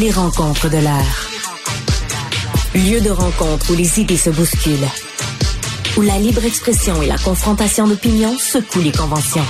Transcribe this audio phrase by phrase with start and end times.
[0.00, 1.28] Les rencontres de l'air.
[2.74, 4.88] Lieu de rencontre où les idées se bousculent.
[5.98, 9.44] Où la libre expression et la confrontation d'opinions secouent les conventions.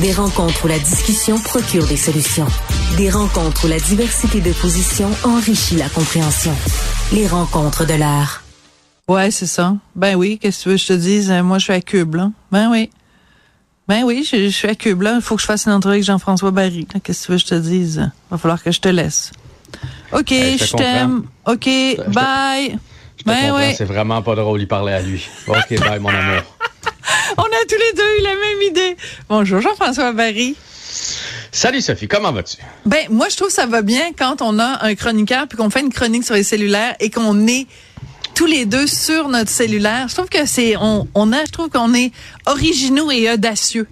[0.00, 2.46] Des rencontres où la discussion procure des solutions.
[2.96, 6.54] Des rencontres où la diversité de positions enrichit la compréhension.
[7.12, 8.44] Les rencontres de l'art.
[9.08, 9.74] Ouais, c'est ça.
[9.96, 11.30] Ben oui, qu'est-ce que tu veux que je te dise?
[11.32, 12.30] Euh, Moi, je suis à Cube, là.
[12.52, 12.88] Ben oui.
[13.92, 15.16] Ben oui, je, je suis à Cube, là.
[15.16, 16.86] Il faut que je fasse une entrevue avec Jean-François Barry.
[17.04, 18.10] Qu'est-ce que tu veux que je te dise?
[18.30, 19.32] Va falloir que je te laisse.
[20.12, 21.24] OK, Hey, je t'aime.
[21.44, 21.68] OK,
[22.08, 22.78] bye.
[23.18, 23.74] Je te Ben oui.
[23.76, 25.28] c'est vraiment pas drôle, il parlait à lui.
[25.46, 26.40] OK, bye, mon amour.
[27.36, 28.96] On a tous les deux eu la même idée.
[29.28, 30.56] Bonjour, Jean-François Barry.
[31.50, 32.56] Salut Sophie, comment vas-tu?
[32.86, 35.68] Ben, moi, je trouve que ça va bien quand on a un chroniqueur puis qu'on
[35.68, 37.66] fait une chronique sur les cellulaires et qu'on est
[38.34, 40.08] tous les deux sur notre cellulaire.
[40.08, 42.12] Je trouve que c'est, on, on a, je trouve qu'on est
[42.46, 43.86] originaux et audacieux.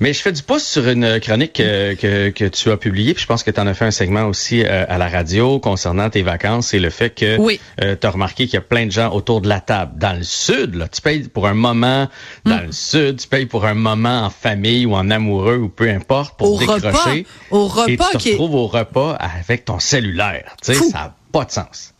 [0.00, 3.22] Mais je fais du pouce sur une chronique euh, que, que tu as publiée, puis
[3.22, 6.08] je pense que tu en as fait un segment aussi euh, à la radio concernant
[6.10, 7.60] tes vacances et le fait que Oui.
[7.78, 9.92] tu as remarqué qu'il y a plein de gens autour de la table.
[9.98, 12.08] Dans le sud, là, tu payes pour un moment
[12.44, 12.66] dans Mm.
[12.66, 16.36] le sud, tu payes pour un moment en famille ou en amoureux ou peu importe
[16.38, 16.78] pour Au repas.
[16.80, 17.26] décrocher.
[17.50, 20.54] Au repas et tu te est- retrouves au repas avec ton cellulaire.
[20.64, 21.92] Tu sais, ça n'a pas de sens.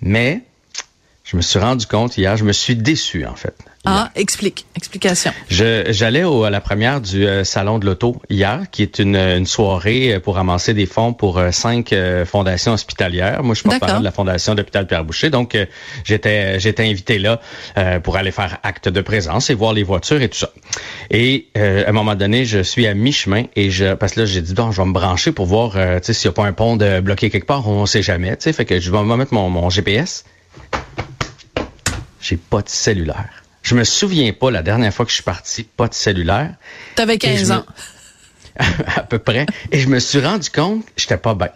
[0.00, 0.42] Mais
[1.30, 3.54] je me suis rendu compte hier, je me suis déçu en fait.
[3.84, 5.30] Ah, explique, explication.
[5.48, 9.46] Je j'allais à la première du euh, salon de l'auto hier, qui est une, une
[9.46, 13.44] soirée euh, pour ramasser des fonds pour euh, cinq euh, fondations hospitalières.
[13.44, 15.56] Moi, je suis porte-parole de la fondation d'hôpital Pierre Boucher, donc
[16.04, 17.40] j'étais j'étais invité là
[17.78, 20.50] euh, pour aller faire acte de présence et voir les voitures et tout ça.
[21.12, 24.26] Et euh, à un moment donné, je suis à mi-chemin et je parce que là
[24.26, 26.76] j'ai dit bon, je vais me brancher pour voir s'il n'y a pas un pont
[26.76, 28.30] de bloqué quelque part, on sait jamais.
[28.30, 30.24] Tu sais, fait que je vais me mettre mon, mon GPS.
[32.20, 33.28] J'ai pas de cellulaire.
[33.62, 36.54] Je me souviens pas la dernière fois que je suis parti, pas de cellulaire,
[36.96, 37.64] T'avais Et 15 je me- ans.
[38.96, 39.46] à peu près.
[39.72, 41.48] Et je me suis rendu compte que j'étais pas bien.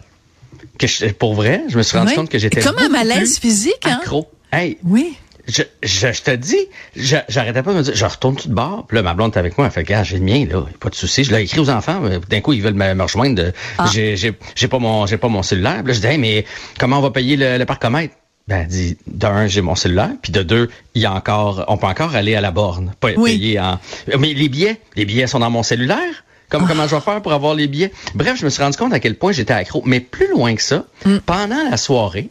[0.77, 3.85] Que je- pour vrai, je me suis rendu compte que j'étais Comme un malaise physique,
[3.85, 3.99] hein?
[4.01, 4.29] accro.
[4.51, 5.15] Hey, Oui.
[5.47, 6.57] je, je, je te dis,
[6.95, 8.85] je- j'arrêtais pas de me dire, je retourne tout de bord.
[8.87, 10.89] Puis là, ma blonde est avec moi, elle fait, gars, j'ai le mien, là, pas
[10.89, 11.23] de souci.
[11.23, 13.51] Je l'ai écrit aux enfants, mais d'un coup, ils veulent me, me rejoindre.
[13.77, 13.89] Ah.
[13.93, 14.31] J'ai,
[14.69, 15.77] pas mon, j'ai pas mon cellulaire.
[15.83, 16.45] Puis là, je dis, hey, mais
[16.79, 18.15] comment on va payer le, le parcomètre?
[18.47, 21.87] Ben, dit, d'un, j'ai mon cellulaire, puis de deux, il y a encore, on peut
[21.87, 23.31] encore aller à la borne, pas Oui.
[23.39, 23.79] payer en.
[24.19, 26.23] Mais les billets, les billets sont dans mon cellulaire.
[26.49, 27.91] Comme comment je vais faire pour avoir les billets?
[28.13, 29.81] Bref, je me suis rendu compte à quel point j'étais accro.
[29.85, 30.85] Mais plus loin que ça,
[31.25, 32.29] pendant la soirée,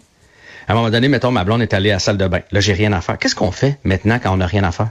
[0.69, 2.41] à un moment donné, mettons, ma blonde est allée à la salle de bain.
[2.52, 3.19] Là, j'ai rien à faire.
[3.19, 4.91] Qu'est-ce qu'on fait maintenant quand on n'a rien à faire?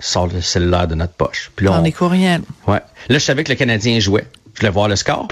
[0.00, 1.50] Sort le cellulaire de notre poche.
[1.54, 2.40] Puis là, On on- est courriel.
[2.66, 2.80] ouais.
[3.10, 4.26] Là, je savais que le Canadien jouait.
[4.54, 5.28] Je voulais voir le score.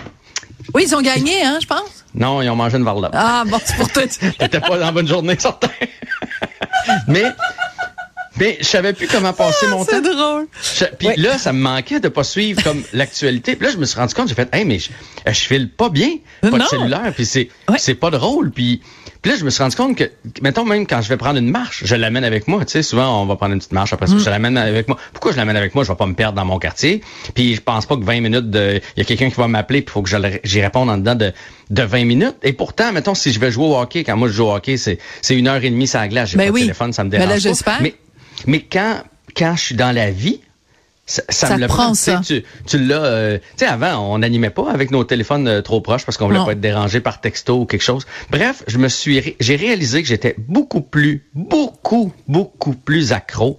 [0.74, 2.04] Oui, ils ont gagné, hein, je pense.
[2.14, 3.12] Non, ils ont mangé une varlope.
[3.14, 4.02] Ah, bon, c'est pour toi.
[4.38, 5.68] T'étais pas dans la bonne journée, certain.
[7.08, 7.24] mais,
[8.38, 9.90] mais je savais plus comment passer mon temps.
[9.90, 10.46] C'est drôle.
[10.78, 11.16] Je- Puis Ouais.
[11.16, 13.56] là, ça me manquait de pas suivre comme l'actualité.
[13.56, 14.90] Puis là, je me suis rendu compte, j'ai fait, hey, mais je,
[15.26, 16.10] je file pas bien,
[16.40, 16.58] pas Non.
[16.58, 17.76] de cellulaire, puis c'est Ouais.
[17.78, 18.50] c'est pas drôle.
[18.50, 18.80] Puis,
[19.24, 20.04] puis là, je me suis rendu compte que,
[20.42, 22.62] mettons même quand je vais prendre une marche, je l'amène avec moi.
[22.66, 24.98] Tu sais, souvent on va prendre une petite marche après ça, je l'amène avec moi.
[25.14, 25.82] Pourquoi je l'amène avec moi?
[25.82, 27.00] Je vais pas me perdre dans mon quartier.
[27.34, 29.80] Puis je pense pas que 20 minutes de, il y a quelqu'un qui va m'appeler,
[29.80, 30.10] puis faut que
[30.44, 31.32] j'y réponde en dedans de
[31.70, 32.36] de 20 minutes.
[32.42, 34.76] Et pourtant, mettons si je vais jouer au hockey, quand moi je joue au hockey,
[34.76, 36.28] c'est c'est une heure et demie sans glace.
[36.28, 36.60] J'ai Ben pas oui.
[36.60, 37.40] de téléphone, ça me Ben dérange là, pas.
[37.40, 37.78] j'espère.
[37.80, 37.94] Mais
[38.46, 38.98] mais quand
[39.34, 40.42] quand je suis dans la vie,
[41.06, 42.20] ça, ça Ça me le prend sais, ça.
[42.24, 43.04] Tu, tu l'as.
[43.04, 46.26] euh, tu sais, avant, on n'animait pas avec nos téléphones euh, trop proches parce qu'on
[46.26, 46.46] voulait Non.
[46.46, 48.06] pas être dérangé par texto ou quelque chose.
[48.30, 53.58] Bref, je me suis, ré- j'ai réalisé que j'étais beaucoup plus, beaucoup, beaucoup plus accro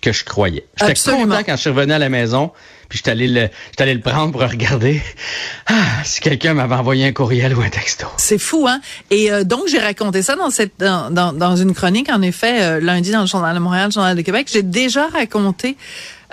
[0.00, 0.64] que je croyais.
[0.76, 2.50] J'étais content quand je suis revenu à la maison.
[2.88, 5.02] Puis j'étais allé le, j'étais allé le prendre pour regarder.
[5.66, 5.74] Ah,
[6.04, 8.06] si quelqu'un m'avait envoyé un courriel ou un texto.
[8.16, 8.80] C'est fou, hein?
[9.10, 12.62] Et euh, donc, j'ai raconté ça dans cette dans, dans, dans une chronique, en effet,
[12.62, 14.48] euh, lundi dans le Journal de Montréal, le Journal de Québec.
[14.52, 15.76] J'ai déjà raconté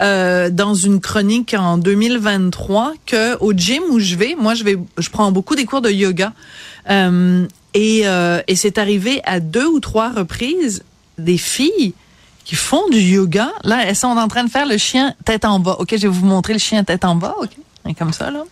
[0.01, 4.77] euh, dans une chronique en 2023 que au gym où je vais, moi, je vais,
[4.97, 6.33] je prends beaucoup des cours de yoga.
[6.89, 10.83] Euh, et euh, et c'est arrivé à deux ou trois reprises
[11.17, 11.93] des filles
[12.43, 13.51] qui font du yoga.
[13.63, 15.77] Là, elles sont en train de faire le chien tête en bas.
[15.79, 17.35] OK, je vais vous montrer le chien tête en bas.
[17.41, 17.51] OK?
[17.87, 18.43] Et comme ça, là.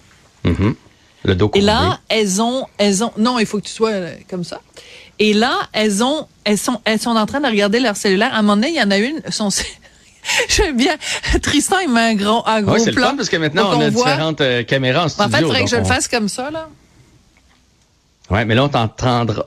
[0.44, 0.76] Mhm.
[1.24, 1.66] Le dos Et courbé.
[1.66, 4.60] là, elles ont, elles ont, non, il faut que tu sois euh, comme ça.
[5.20, 8.34] Et là, elles ont, elles sont, elles sont en train de regarder leur cellulaire.
[8.34, 9.50] À un moment donné, il y en a une, son,
[10.50, 10.96] j'aime bien,
[11.42, 13.82] Tristan, il met un gros, un gros Ouais, c'est le fun parce que maintenant, on
[13.82, 14.04] a voit.
[14.06, 15.30] différentes euh, caméras en En studio.
[15.32, 16.68] fait, il faudrait que je le fasse comme ça, là.
[18.30, 18.70] Ouais, mais là, on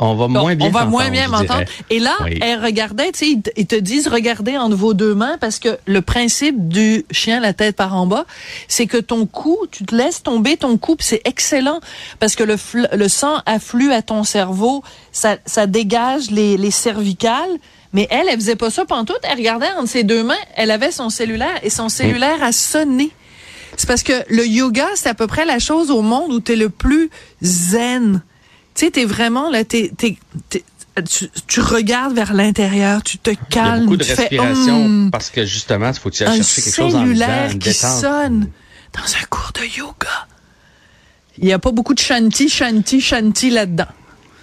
[0.01, 1.65] on va Bon, moins bien on va moins bien m'entendre.
[1.89, 2.39] Et là, Oui.
[2.43, 6.03] elle regardait, tu sais, ils, te- disent regardez entre vos deux mains parce que le
[6.03, 8.27] principe du chien la tête par en bas,
[8.69, 11.81] c'est que ton cou, tu te laisses tomber ton cou, c'est excellent
[12.21, 12.57] parce que le,
[12.95, 14.83] le sang afflue à ton cerveau,
[15.13, 17.49] ça, ça dégage les, les cervicales.
[17.95, 19.21] Mais elle, elle faisait pas ça pantoute.
[19.23, 23.11] Elle regardait entre ses deux mains, elle avait son cellulaire et son cellulaire a sonné.
[23.77, 26.53] C'est parce que le yoga, c'est à peu près la chose au monde où tu
[26.53, 27.09] es le plus
[27.43, 28.23] zen.
[28.75, 30.17] Tu sais, t'es vraiment là, t'es, t'es,
[30.51, 30.65] t'es-
[31.09, 34.23] tu, tu regardes vers l'intérieur, tu te Il y a calmes, beaucoup de tu fais
[34.23, 37.01] respiration Hum parce que justement, il faut que tu ailles un chercher quelque chose en
[37.01, 38.01] cellulaire qui détente.
[38.01, 38.49] sonne
[38.93, 40.27] dans un cours de yoga.
[41.39, 43.87] Il n'y a pas beaucoup de shanti, shanti, shanti là-dedans.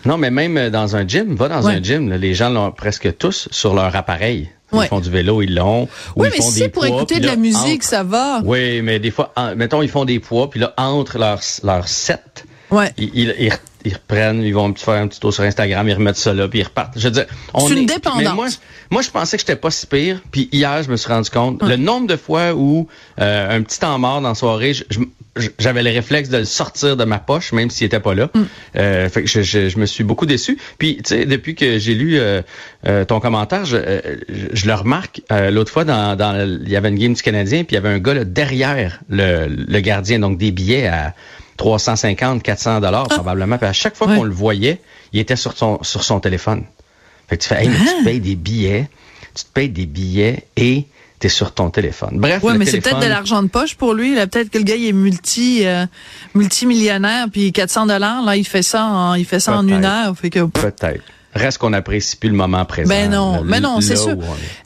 [0.06, 1.74] Non, mais même euh, dans un gym, va dans Ouais.
[1.76, 4.50] un gym, là, les gens l'ont presque tous sur leur appareil.
[4.72, 4.86] Ouais.
[4.86, 5.84] Ils font du vélo, ils l'ont.
[5.84, 7.84] ou Oui, ils mais font si des c'est pour poids, écouter de la musique, entre-
[7.90, 8.42] ça va.
[8.46, 11.88] Oui, mais des fois, en- mettons, ils font des poids, puis là, entre leurs leur
[11.90, 12.90] set, Ouais.
[12.98, 13.52] ils, ils, ils-
[13.84, 16.34] ils reprennent, ils vont un petit- faire un petit tour sur Instagram, ils remettent ça
[16.34, 16.94] là, puis ils repartent.
[16.96, 18.22] Je veux dire, on C'est une est- dépendance.
[18.24, 18.48] Mais moi,
[18.92, 21.62] moi, je pensais que j'étais pas si pire, puis hier, je me suis rendu compte,
[21.64, 22.88] le nombre de fois où
[23.20, 25.00] euh, un petit temps mort dans la soirée, je- je-
[25.60, 28.30] j'avais le réflexe de le sortir de ma poche, même s'il était pas là.
[28.34, 28.40] Mm.
[28.76, 30.58] Euh, fait que je, je, je me suis beaucoup déçu.
[30.78, 32.42] Puis, tu sais, depuis que j'ai lu euh,
[32.86, 35.22] euh, ton commentaire, je, euh, je, je le remarque.
[35.32, 37.76] euh, L'autre fois, dans, dans le- il y avait une game du Canadien, puis il
[37.76, 41.14] y avait un gars là, derrière le, le gardien, donc des billets à
[41.58, 43.58] 350, 400 dollars probablement.
[43.58, 44.14] Puis à chaque fois Ah.
[44.14, 44.18] Ouais.
[44.18, 44.82] qu'on le voyait,
[45.14, 46.64] il était sur son sur son téléphone.
[47.30, 47.86] Fait que tu fais, hey, mais Ah.
[47.88, 48.90] tu te payes des billets,
[49.36, 50.86] tu te payes des billets et
[51.22, 52.16] t'es sur ton téléphone.
[52.16, 54.16] Bref, Ouais, mais c'est peut-être de l'argent de poche pour lui.
[54.16, 55.86] Là, peut-être que le gars il est multi euh,
[56.34, 60.18] multimillionnaire, puis 400 dollars, là, il fait ça, en, il fait ça en une heure.
[60.18, 61.04] Fait que Peut-être.
[61.34, 62.90] Reste qu'on apprécie plus le moment présent.
[62.90, 64.18] Ben non, là, mais non, c'est là sûr.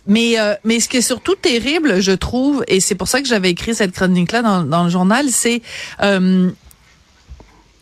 [0.08, 3.28] Mais euh, mais ce qui est surtout terrible, je trouve, et c'est pour ça que
[3.28, 5.62] j'avais écrit cette chronique-là dans, dans le journal, c'est
[6.02, 6.50] euh,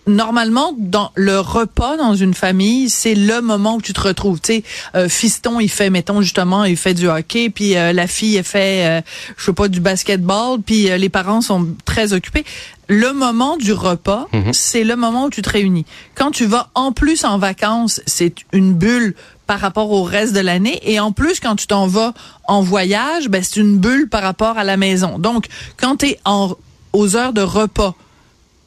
[0.07, 4.41] normalement dans le repas dans une famille, c'est le moment où tu te retrouves.
[4.41, 4.63] Tu sais,
[4.95, 8.43] euh, fiston il fait, mettons justement, il fait du hockey, puis euh, la fille elle
[8.43, 9.01] fait, euh,
[9.37, 12.45] je sais pas, du basketball, puis euh, les parents sont très occupés.
[12.89, 15.85] Le moment du repas, c'est le moment où tu te réunis.
[16.15, 19.15] Quand tu vas en plus en vacances, c'est une bulle
[19.47, 20.79] par rapport au reste de l'année.
[20.83, 22.13] Et en plus, quand tu t'en vas
[22.45, 25.17] en voyage, ben, c'est une bulle par rapport à la maison.
[25.17, 25.47] Donc,
[25.77, 26.55] quand tu es en,
[26.91, 27.95] aux heures de repas,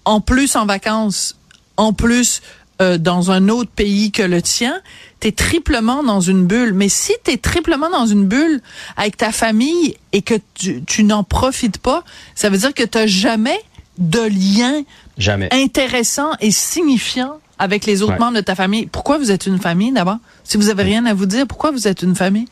[0.06, 1.36] en plus en vacances,
[1.76, 2.40] en plus
[2.80, 4.80] euh, dans un autre pays que le tien,
[5.20, 6.72] t'es triplement dans une bulle.
[6.74, 8.60] Mais si t'es triplement dans une bulle
[8.96, 12.02] avec ta famille et que tu, tu n'en profites pas,
[12.34, 13.58] ça veut dire que t'as jamais
[13.98, 14.82] de lien
[15.18, 15.48] Jamais.
[15.52, 18.18] intéressant et signifiant avec les autres Ouais.
[18.18, 18.86] membres de ta famille.
[18.86, 20.18] Pourquoi vous êtes une famille d'abord?
[20.44, 22.46] Si vous avez rien à vous dire, pourquoi vous êtes une famille?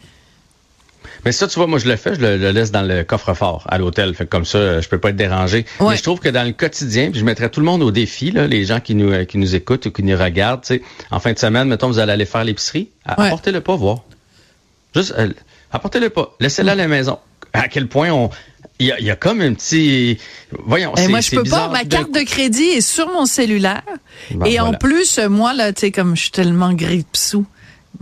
[1.25, 3.65] Mais ça, tu vois, moi, je le fais, je le, le laisse dans le coffre-fort
[3.69, 4.15] à l'hôtel.
[4.15, 5.65] Fait que comme ça, je peux pas être dérangé.
[5.81, 5.91] Ouais.
[5.91, 8.31] Mais je trouve que dans le quotidien, puis je mettrais tout le monde au défi,
[8.31, 10.83] là, les gens qui nous, euh, qui nous écoutent ou qui nous regardent, tu sais,
[11.11, 13.27] en fin de semaine, mettons, vous allez aller faire l'épicerie, Ouais.
[13.27, 13.99] apportez-le pas voir.
[14.95, 15.29] Juste, euh,
[15.73, 16.35] apportez-le pas.
[16.41, 17.19] Laissez-le à la maison.
[17.53, 18.31] À quel point on...
[18.81, 20.19] Il y a, il y a comme un petit...
[20.67, 21.69] Voyons, Et Eh, moi, je peux bizarre.
[21.71, 21.79] pas.
[21.79, 23.83] Ma carte de crédit est sur mon cellulaire.
[24.33, 27.47] Ben, et en plus, moi, là, tu sais, comme je suis tellement grippe-sous,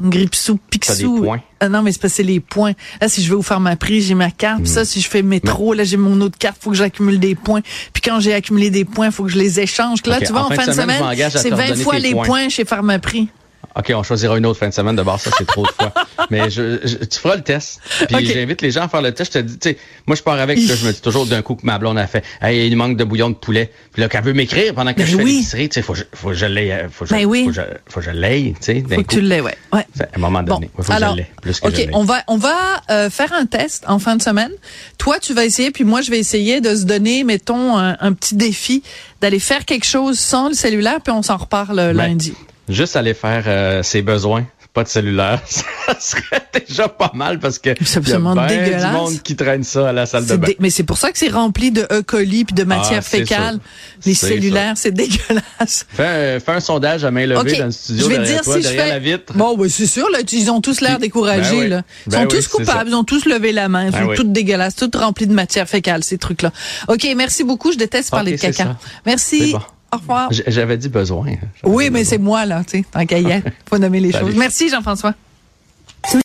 [0.00, 1.20] grippe-sous, pixou.
[1.20, 1.40] des points?
[1.60, 2.72] Ah non, mais c'est parce que c'est les points.
[3.00, 4.62] Là, si je vais vous faire ma prise, j'ai ma carte.
[4.62, 4.66] Hmm.
[4.66, 7.60] Ça, si je fais métro, là, j'ai mon autre carte, faut que j'accumule des points.
[7.92, 10.00] Puis quand j'ai accumulé des points, faut que je les échange.
[10.06, 12.24] Là, tu vois, en, fin de semaine, c'est te 20 redonner fois les points.
[12.24, 13.28] points chez Pharmaprix.
[13.76, 14.96] OK, on choisira une autre fin de semaine.
[14.96, 15.92] D'abord, ça, c'est trop de fois.
[16.30, 17.80] Mais je, je- tu feras le test.
[18.08, 19.32] Puis j'invite les gens à faire le test.
[19.34, 21.42] Je te dis, tu sais, moi, je pars avec, là, je me dis toujours d'un
[21.42, 23.70] coup que ma blonde a fait, hey, il manque de bouillon de poulet.
[23.92, 25.32] Puis là, qu'elle veut m'écrire pendant que Ben je fais oui.
[25.36, 27.24] l'épicerie, tu sais, faut, que je- faut que je l'aie, euh, faut que je, Ben
[27.24, 27.44] oui.
[27.44, 29.56] faut que je, faut que je l'aie, tu sais, Faut que tu l'aies, ouais.
[29.72, 29.86] ouais.
[30.00, 30.70] À un moment Bon, donné.
[30.78, 33.10] Il faut que alors, je l'aie, plus que ok, je on va on va euh,
[33.10, 34.52] faire un test en fin de semaine.
[34.98, 38.12] Toi, tu vas essayer, puis moi, je vais essayer de se donner, mettons, un, un
[38.12, 38.82] petit défi
[39.20, 42.34] d'aller faire quelque chose sans le cellulaire, puis on s'en reparle euh, Ben, lundi.
[42.72, 45.62] Juste aller faire euh, ses besoins, pas de cellulaire, ça
[46.00, 48.84] serait déjà pas mal parce que C'est absolument il y a ben dégueulasse.
[48.90, 50.46] du monde qui traîne ça à la salle de bain.
[50.46, 52.00] dé- Mais c'est pour ça que c'est rempli de E.
[52.02, 53.58] coli puis de matière Ah, c'est fécale.
[54.06, 55.84] Les cellulaires, c'est dégueulasse.
[55.92, 58.44] Fais, un- fais un sondage à main levée dans le studio je vais derrière dire
[58.44, 58.88] toi, si je fais.
[58.88, 59.32] la vitre.
[59.34, 61.68] Bon, ben, c'est sûr, là, ils ont tous l'air découragés, Ben oui.
[61.68, 61.82] là.
[62.06, 64.08] Ils Ben sont oui, tous coupables, ils ont tous levé la main, ils Ben sont
[64.08, 64.16] oui.
[64.16, 66.50] toutes dégueulasses, toutes remplies de matière fécale, ces trucs-là.
[66.88, 68.64] OK, merci beaucoup, je déteste parler de caca.
[68.64, 68.76] ça.
[69.04, 69.54] Merci.
[69.92, 70.28] Au revoir.
[70.46, 71.26] J'avais dit besoin.
[71.64, 72.84] Oui, mais c'est moi, là, tu sais,
[73.20, 73.48] y être.
[73.68, 74.26] Faut nommer les Salut.
[74.28, 74.36] choses.
[74.36, 75.14] Merci, Jean-François.